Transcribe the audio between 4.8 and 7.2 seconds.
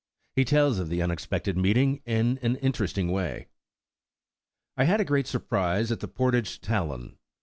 had a great surprise at the portage Talon.